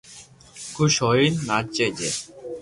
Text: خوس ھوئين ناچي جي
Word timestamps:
خوس 0.73 0.95
ھوئين 1.05 1.33
ناچي 1.47 1.87
جي 1.97 2.09